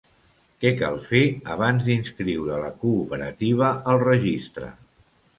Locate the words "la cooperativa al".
2.63-3.99